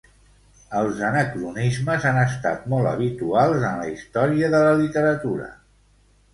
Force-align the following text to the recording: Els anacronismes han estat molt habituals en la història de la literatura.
Els 0.79 1.03
anacronismes 1.09 2.07
han 2.13 2.17
estat 2.23 2.65
molt 2.75 2.91
habituals 2.93 3.69
en 3.71 3.79
la 3.85 3.87
història 3.93 4.53
de 4.57 4.67
la 4.67 4.75
literatura. 4.83 5.55